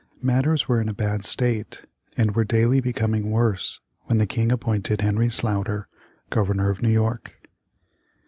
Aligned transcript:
Matters 0.23 0.67
were 0.67 0.81
in 0.81 0.89
a 0.89 0.95
bad 0.95 1.23
state, 1.25 1.85
and 2.17 2.33
were 2.35 2.43
daily 2.43 2.81
becoming 2.81 3.29
worse, 3.29 3.81
when 4.05 4.17
the 4.17 4.25
King 4.25 4.51
appointed 4.51 5.01
Henry 5.01 5.29
Sloughter 5.29 5.87
Governor 6.31 6.71
of 6.71 6.81
New 6.81 6.89
York. 6.89 7.35